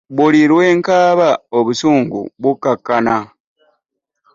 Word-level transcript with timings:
Buli 0.15 0.41
lwe 0.49 0.65
nkaaba 0.77 1.29
obusungu 1.57 2.19
bukkakkana. 2.41 3.15